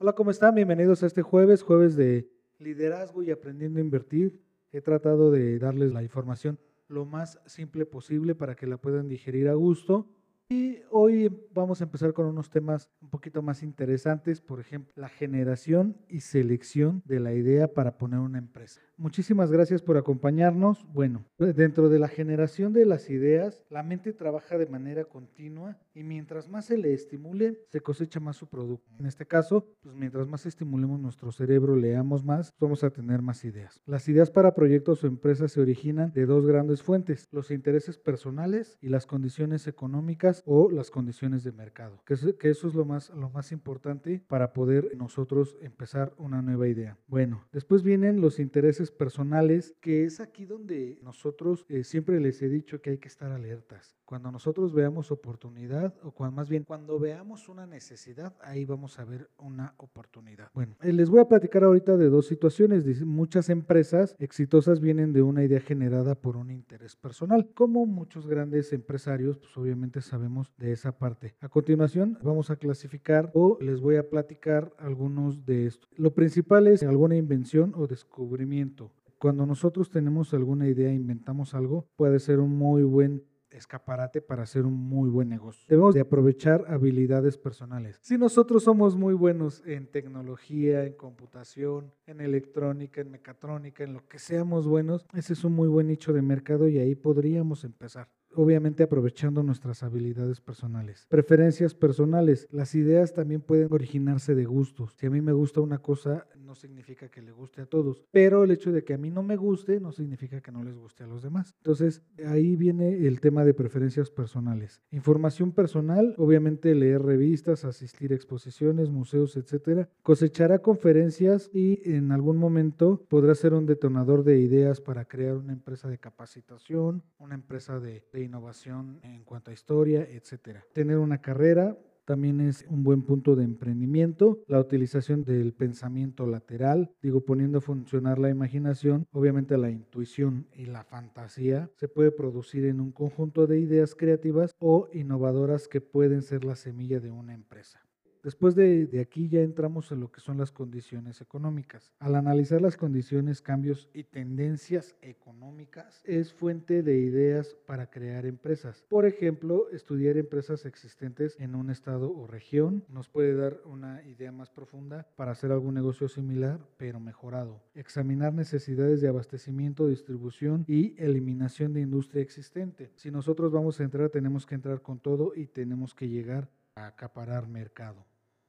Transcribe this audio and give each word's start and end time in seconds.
Hola, 0.00 0.12
¿cómo 0.12 0.30
están? 0.30 0.54
Bienvenidos 0.54 1.02
a 1.02 1.06
este 1.06 1.22
jueves, 1.22 1.64
jueves 1.64 1.96
de 1.96 2.30
liderazgo 2.60 3.24
y 3.24 3.32
aprendiendo 3.32 3.80
a 3.80 3.82
invertir. 3.82 4.40
He 4.70 4.80
tratado 4.80 5.32
de 5.32 5.58
darles 5.58 5.92
la 5.92 6.04
información 6.04 6.60
lo 6.86 7.04
más 7.04 7.40
simple 7.46 7.84
posible 7.84 8.36
para 8.36 8.54
que 8.54 8.68
la 8.68 8.76
puedan 8.76 9.08
digerir 9.08 9.48
a 9.48 9.54
gusto 9.54 10.08
y 10.48 10.82
hoy 10.92 11.28
vamos 11.52 11.80
a 11.80 11.84
empezar 11.84 12.12
con 12.12 12.26
unos 12.26 12.48
temas 12.48 12.88
un 13.02 13.10
poquito 13.10 13.42
más 13.42 13.64
interesantes, 13.64 14.40
por 14.40 14.60
ejemplo, 14.60 14.92
la 14.94 15.08
generación 15.08 15.96
y 16.08 16.20
selección 16.20 17.02
de 17.04 17.18
la 17.18 17.34
idea 17.34 17.66
para 17.74 17.98
poner 17.98 18.20
una 18.20 18.38
empresa. 18.38 18.80
Muchísimas 18.98 19.52
gracias 19.52 19.80
por 19.80 19.96
acompañarnos. 19.96 20.84
Bueno, 20.92 21.24
dentro 21.38 21.88
de 21.88 22.00
la 22.00 22.08
generación 22.08 22.72
de 22.72 22.84
las 22.84 23.10
ideas, 23.10 23.62
la 23.70 23.84
mente 23.84 24.12
trabaja 24.12 24.58
de 24.58 24.66
manera 24.66 25.04
continua 25.04 25.78
y 25.94 26.02
mientras 26.02 26.48
más 26.48 26.64
se 26.64 26.76
le 26.76 26.92
estimule, 26.92 27.60
se 27.68 27.80
cosecha 27.80 28.18
más 28.18 28.36
su 28.36 28.48
producto. 28.48 28.90
En 28.98 29.06
este 29.06 29.24
caso, 29.24 29.68
pues 29.82 29.94
mientras 29.94 30.26
más 30.26 30.46
estimulemos 30.46 30.98
nuestro 30.98 31.30
cerebro, 31.30 31.76
leamos 31.76 32.24
más, 32.24 32.52
vamos 32.58 32.82
a 32.82 32.90
tener 32.90 33.22
más 33.22 33.44
ideas. 33.44 33.80
Las 33.86 34.08
ideas 34.08 34.32
para 34.32 34.54
proyectos 34.54 35.04
o 35.04 35.06
empresas 35.06 35.52
se 35.52 35.60
originan 35.60 36.12
de 36.12 36.26
dos 36.26 36.44
grandes 36.44 36.82
fuentes, 36.82 37.28
los 37.30 37.52
intereses 37.52 37.98
personales 37.98 38.78
y 38.80 38.88
las 38.88 39.06
condiciones 39.06 39.68
económicas 39.68 40.42
o 40.44 40.72
las 40.72 40.90
condiciones 40.90 41.44
de 41.44 41.52
mercado, 41.52 42.02
que, 42.04 42.14
eso 42.14 42.66
es 42.66 42.74
lo 42.74 42.84
más, 42.84 43.10
lo 43.10 43.30
más 43.30 43.52
importante 43.52 44.24
para 44.26 44.52
poder 44.52 44.96
nosotros 44.96 45.56
empezar 45.60 46.14
una 46.18 46.42
nueva 46.42 46.66
idea. 46.66 46.98
Bueno, 47.06 47.44
después 47.52 47.84
vienen 47.84 48.20
los 48.20 48.40
intereses 48.40 48.87
personales, 48.90 49.74
que 49.80 50.04
es 50.04 50.20
aquí 50.20 50.46
donde 50.46 50.98
nosotros 51.02 51.64
eh, 51.68 51.84
siempre 51.84 52.20
les 52.20 52.42
he 52.42 52.48
dicho 52.48 52.80
que 52.80 52.90
hay 52.90 52.98
que 52.98 53.08
estar 53.08 53.30
alertas. 53.30 53.96
Cuando 54.04 54.32
nosotros 54.32 54.72
veamos 54.72 55.10
oportunidad, 55.10 55.94
o 56.02 56.12
cuando, 56.12 56.36
más 56.36 56.48
bien 56.48 56.64
cuando 56.64 56.98
veamos 56.98 57.48
una 57.48 57.66
necesidad, 57.66 58.34
ahí 58.40 58.64
vamos 58.64 58.98
a 58.98 59.04
ver 59.04 59.28
una 59.36 59.74
oportunidad. 59.76 60.50
Bueno, 60.54 60.76
eh, 60.80 60.94
les 60.94 61.10
voy 61.10 61.20
a 61.20 61.28
platicar 61.28 61.64
ahorita 61.64 61.96
de 61.98 62.08
dos 62.08 62.26
situaciones. 62.26 62.84
Muchas 63.04 63.50
empresas 63.50 64.16
exitosas 64.18 64.80
vienen 64.80 65.12
de 65.12 65.20
una 65.20 65.44
idea 65.44 65.60
generada 65.60 66.14
por 66.14 66.38
un 66.38 66.50
interés 66.50 66.96
personal. 66.96 67.50
Como 67.54 67.84
muchos 67.84 68.26
grandes 68.26 68.72
empresarios, 68.72 69.38
pues 69.38 69.54
obviamente 69.58 70.00
sabemos 70.00 70.52
de 70.56 70.72
esa 70.72 70.96
parte. 70.98 71.34
A 71.40 71.48
continuación 71.48 72.18
vamos 72.22 72.50
a 72.50 72.56
clasificar 72.56 73.30
o 73.34 73.58
les 73.60 73.80
voy 73.80 73.96
a 73.96 74.08
platicar 74.08 74.72
algunos 74.78 75.44
de 75.44 75.66
estos. 75.66 75.88
Lo 75.96 76.14
principal 76.14 76.66
es 76.66 76.82
alguna 76.82 77.16
invención 77.16 77.74
o 77.76 77.86
descubrimiento. 77.86 78.77
Cuando 79.18 79.46
nosotros 79.46 79.90
tenemos 79.90 80.32
alguna 80.32 80.68
idea, 80.68 80.92
inventamos 80.92 81.52
algo, 81.54 81.88
puede 81.96 82.20
ser 82.20 82.38
un 82.38 82.56
muy 82.56 82.84
buen 82.84 83.24
escaparate 83.50 84.20
para 84.20 84.44
hacer 84.44 84.64
un 84.64 84.74
muy 84.74 85.10
buen 85.10 85.28
negocio. 85.28 85.64
Debemos 85.68 85.94
de 85.94 86.00
aprovechar 86.00 86.64
habilidades 86.68 87.36
personales. 87.36 87.98
Si 88.02 88.16
nosotros 88.16 88.62
somos 88.62 88.94
muy 88.94 89.14
buenos 89.14 89.62
en 89.66 89.90
tecnología, 89.90 90.84
en 90.84 90.92
computación, 90.92 91.92
en 92.06 92.20
electrónica, 92.20 93.00
en 93.00 93.10
mecatrónica, 93.10 93.82
en 93.82 93.94
lo 93.94 94.06
que 94.06 94.20
seamos 94.20 94.68
buenos, 94.68 95.04
ese 95.14 95.32
es 95.32 95.42
un 95.44 95.54
muy 95.54 95.66
buen 95.68 95.88
nicho 95.88 96.12
de 96.12 96.22
mercado 96.22 96.68
y 96.68 96.78
ahí 96.78 96.94
podríamos 96.94 97.64
empezar 97.64 98.08
obviamente 98.34 98.82
aprovechando 98.82 99.42
nuestras 99.42 99.82
habilidades 99.82 100.40
personales. 100.40 101.06
Preferencias 101.08 101.74
personales. 101.74 102.48
Las 102.50 102.74
ideas 102.74 103.12
también 103.12 103.40
pueden 103.40 103.68
originarse 103.72 104.34
de 104.34 104.44
gustos. 104.44 104.94
Si 104.96 105.06
a 105.06 105.10
mí 105.10 105.20
me 105.20 105.32
gusta 105.32 105.60
una 105.60 105.78
cosa, 105.78 106.26
no 106.48 106.54
significa 106.54 107.08
que 107.08 107.20
le 107.20 107.32
guste 107.32 107.60
a 107.60 107.66
todos, 107.66 108.04
pero 108.10 108.44
el 108.44 108.50
hecho 108.50 108.72
de 108.72 108.82
que 108.82 108.94
a 108.94 108.98
mí 108.98 109.10
no 109.10 109.22
me 109.22 109.36
guste 109.36 109.80
no 109.80 109.92
significa 109.92 110.40
que 110.40 110.50
no 110.50 110.62
les 110.62 110.76
guste 110.76 111.04
a 111.04 111.06
los 111.06 111.22
demás. 111.22 111.54
Entonces, 111.58 112.02
ahí 112.26 112.56
viene 112.56 113.06
el 113.06 113.20
tema 113.20 113.44
de 113.44 113.52
preferencias 113.52 114.10
personales. 114.10 114.80
Información 114.90 115.52
personal, 115.52 116.14
obviamente 116.16 116.74
leer 116.74 117.02
revistas, 117.02 117.64
asistir 117.64 118.12
a 118.12 118.16
exposiciones, 118.16 118.88
museos, 118.88 119.36
etcétera. 119.36 119.90
Cosechará 120.02 120.60
conferencias 120.60 121.50
y 121.52 121.80
en 121.90 122.12
algún 122.12 122.38
momento 122.38 123.04
podrá 123.08 123.34
ser 123.34 123.52
un 123.52 123.66
detonador 123.66 124.24
de 124.24 124.40
ideas 124.40 124.80
para 124.80 125.04
crear 125.04 125.36
una 125.36 125.52
empresa 125.52 125.88
de 125.88 125.98
capacitación, 125.98 127.02
una 127.18 127.34
empresa 127.34 127.78
de, 127.78 128.04
de 128.12 128.17
innovación 128.22 129.00
en 129.02 129.24
cuanto 129.24 129.50
a 129.50 129.54
historia, 129.54 130.02
etcétera. 130.02 130.64
Tener 130.72 130.98
una 130.98 131.20
carrera, 131.20 131.76
también 132.08 132.40
es 132.40 132.64
un 132.70 132.84
buen 132.84 133.02
punto 133.02 133.36
de 133.36 133.44
emprendimiento. 133.44 134.42
La 134.46 134.58
utilización 134.58 135.24
del 135.24 135.52
pensamiento 135.52 136.26
lateral, 136.26 136.90
digo, 137.02 137.20
poniendo 137.20 137.58
a 137.58 137.60
funcionar 137.60 138.18
la 138.18 138.30
imaginación, 138.30 139.06
obviamente 139.12 139.58
la 139.58 139.68
intuición 139.68 140.46
y 140.54 140.64
la 140.64 140.84
fantasía 140.84 141.70
se 141.76 141.86
puede 141.86 142.10
producir 142.10 142.64
en 142.64 142.80
un 142.80 142.92
conjunto 142.92 143.46
de 143.46 143.60
ideas 143.60 143.94
creativas 143.94 144.54
o 144.58 144.88
innovadoras 144.94 145.68
que 145.68 145.82
pueden 145.82 146.22
ser 146.22 146.46
la 146.46 146.56
semilla 146.56 146.98
de 146.98 147.10
una 147.10 147.34
empresa. 147.34 147.87
Después 148.28 148.54
de, 148.54 148.90
aquí 149.00 149.30
ya 149.30 149.40
entramos 149.40 149.90
en 149.90 150.00
lo 150.00 150.12
que 150.12 150.20
son 150.20 150.36
las 150.36 150.52
condiciones 150.52 151.22
económicas. 151.22 151.94
Al 151.98 152.14
analizar 152.14 152.60
las 152.60 152.76
condiciones, 152.76 153.40
cambios 153.40 153.88
y 153.94 154.04
tendencias 154.04 154.94
económicas, 155.00 156.02
es 156.04 156.34
fuente 156.34 156.82
de 156.82 156.98
ideas 156.98 157.56
para 157.64 157.88
crear 157.88 158.26
empresas. 158.26 158.84
Por 158.90 159.06
ejemplo, 159.06 159.70
estudiar 159.70 160.18
empresas 160.18 160.66
existentes 160.66 161.40
en 161.40 161.54
un 161.54 161.70
estado 161.70 162.12
o 162.12 162.26
región 162.26 162.84
nos 162.90 163.08
puede 163.08 163.34
dar 163.34 163.62
una 163.64 164.02
idea 164.02 164.30
más 164.30 164.50
profunda 164.50 165.08
para 165.16 165.32
hacer 165.32 165.50
algún 165.50 165.72
negocio 165.72 166.06
similar, 166.06 166.60
pero 166.76 167.00
mejorado. 167.00 167.62
Examinar 167.74 168.34
necesidades 168.34 169.00
de 169.00 169.08
abastecimiento, 169.08 169.88
distribución 169.88 170.66
y 170.68 170.94
eliminación 171.02 171.72
de 171.72 171.80
industria 171.80 172.20
existente. 172.20 172.92
Si 172.94 173.10
nosotros 173.10 173.52
vamos 173.52 173.80
a 173.80 173.84
entrar, 173.84 174.10
tenemos 174.10 174.44
que 174.44 174.54
entrar 174.54 174.82
con 174.82 174.98
todo 174.98 175.32
y 175.34 175.46
tenemos 175.46 175.94
que 175.94 176.10
llegar 176.10 176.50
acaparar 176.74 177.48
mercado. 177.48 178.04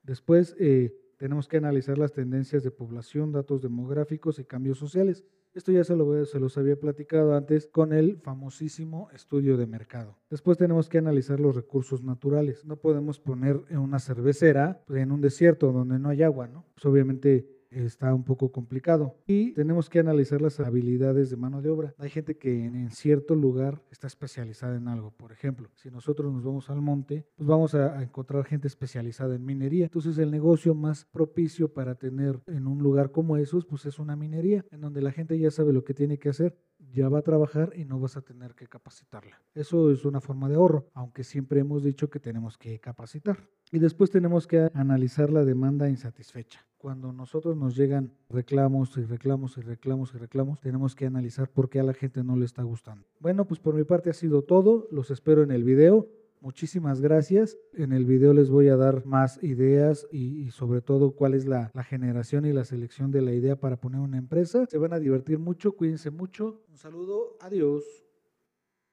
Después 0.09 0.55
eh, 0.57 0.91
tenemos 1.17 1.47
que 1.47 1.57
analizar 1.57 1.99
las 1.99 2.13
tendencias 2.13 2.63
de 2.63 2.71
población, 2.71 3.31
datos 3.31 3.61
demográficos 3.61 4.39
y 4.39 4.43
cambios 4.43 4.79
sociales. 4.79 5.23
Esto 5.53 5.71
ya 5.71 5.83
se, 5.83 5.95
lo, 5.95 6.25
se 6.25 6.39
los 6.39 6.57
había 6.57 6.79
platicado 6.79 7.35
antes 7.35 7.67
con 7.67 7.93
el 7.93 8.17
famosísimo 8.17 9.11
estudio 9.13 9.55
de 9.55 9.67
mercado. 9.67 10.17
Después 10.31 10.57
tenemos 10.57 10.89
que 10.89 10.97
analizar 10.97 11.39
los 11.39 11.55
recursos 11.55 12.01
naturales. 12.01 12.65
No 12.65 12.77
podemos 12.77 13.19
poner 13.19 13.57
una 13.69 13.99
cervecera 13.99 14.83
en 14.89 15.11
un 15.11 15.21
desierto 15.21 15.71
donde 15.71 15.99
no 15.99 16.09
hay 16.09 16.23
agua, 16.23 16.47
¿no? 16.47 16.65
Pues 16.73 16.87
obviamente 16.87 17.47
está 17.71 18.13
un 18.13 18.23
poco 18.23 18.51
complicado. 18.51 19.15
Y 19.27 19.51
tenemos 19.53 19.89
que 19.89 19.99
analizar 19.99 20.41
las 20.41 20.59
habilidades 20.59 21.29
de 21.29 21.37
mano 21.37 21.61
de 21.61 21.69
obra. 21.69 21.93
Hay 21.97 22.09
gente 22.09 22.37
que 22.37 22.65
en, 22.65 22.89
cierto 22.91 23.35
lugar 23.35 23.81
está 23.91 24.07
especializada 24.07 24.75
en 24.75 24.87
algo. 24.87 25.11
Por 25.11 25.31
ejemplo, 25.31 25.69
si 25.75 25.89
nosotros 25.89 26.33
nos 26.33 26.43
vamos 26.43 26.69
al 26.69 26.81
monte, 26.81 27.25
pues 27.35 27.47
vamos 27.47 27.75
a, 27.75 28.01
encontrar 28.01 28.45
gente 28.45 28.67
especializada 28.67 29.35
en 29.35 29.45
minería. 29.45 29.85
Entonces 29.85 30.17
el 30.17 30.31
negocio 30.31 30.73
más 30.73 31.05
propicio 31.05 31.73
para 31.73 31.95
tener 31.95 32.39
en 32.47 32.67
un 32.67 32.79
lugar 32.79 33.11
como 33.11 33.37
esos, 33.37 33.65
pues 33.65 33.85
es 33.85 33.99
una 33.99 34.15
minería, 34.15 34.65
en 34.71 34.81
donde 34.81 35.01
la 35.01 35.11
gente 35.11 35.37
ya 35.37 35.51
sabe 35.51 35.73
lo 35.73 35.83
que 35.83 35.93
tiene 35.93 36.17
que 36.17 36.29
hacer 36.29 36.57
ya 36.91 37.09
va 37.09 37.19
a 37.19 37.23
trabajar 37.23 37.73
y 37.75 37.85
no 37.85 37.99
vas 37.99 38.17
a 38.17 38.21
tener 38.21 38.55
que 38.55 38.67
capacitarla. 38.67 39.41
Eso 39.53 39.91
es 39.91 40.05
una 40.05 40.21
forma 40.21 40.49
de 40.49 40.55
ahorro, 40.55 40.89
aunque 40.93 41.23
siempre 41.23 41.59
hemos 41.59 41.83
dicho 41.83 42.09
que 42.09 42.19
tenemos 42.19 42.57
que 42.57 42.79
capacitar. 42.79 43.47
Y 43.71 43.79
después 43.79 44.09
tenemos 44.09 44.47
que 44.47 44.69
analizar 44.73 45.29
la 45.29 45.45
demanda 45.45 45.89
insatisfecha. 45.89 46.65
Cuando 46.79 47.11
nosotros 47.11 47.57
nos 47.57 47.75
llegan 47.75 48.13
reclamos 48.29 48.97
y 48.97 49.01
reclamos 49.01 49.57
y 49.57 49.61
reclamos 49.61 50.15
y 50.15 50.17
reclamos, 50.17 50.61
tenemos 50.61 50.95
que 50.95 51.05
analizar 51.05 51.49
por 51.49 51.69
qué 51.69 51.81
a 51.81 51.83
la 51.83 51.93
gente 51.93 52.23
no 52.23 52.37
le 52.37 52.45
está 52.45 52.63
gustando. 52.63 53.05
Bueno, 53.19 53.45
pues 53.45 53.59
por 53.59 53.75
mi 53.75 53.83
parte 53.83 54.09
ha 54.09 54.13
sido 54.13 54.43
todo. 54.43 54.87
Los 54.89 55.11
espero 55.11 55.43
en 55.43 55.51
el 55.51 55.65
video. 55.65 56.07
Muchísimas 56.39 57.01
gracias. 57.01 57.57
En 57.73 57.91
el 57.91 58.05
video 58.05 58.33
les 58.33 58.49
voy 58.49 58.69
a 58.69 58.77
dar 58.77 59.05
más 59.05 59.43
ideas 59.43 60.07
y, 60.09 60.51
sobre 60.51 60.79
todo 60.79 61.11
cuál 61.11 61.33
es 61.33 61.45
la, 61.45 61.69
generación 61.83 62.45
y 62.45 62.53
la 62.53 62.63
selección 62.63 63.11
de 63.11 63.23
la 63.23 63.33
idea 63.33 63.57
para 63.57 63.75
poner 63.75 63.99
una 63.99 64.17
empresa. 64.17 64.65
Se 64.69 64.77
van 64.77 64.93
a 64.93 64.99
divertir 64.99 65.37
mucho, 65.37 65.73
cuídense 65.73 66.11
mucho. 66.11 66.61
Un 66.69 66.77
saludo, 66.77 67.35
adiós. 67.41 68.08